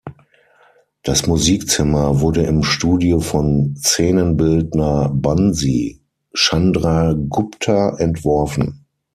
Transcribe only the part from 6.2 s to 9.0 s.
Chandragupta entworfen.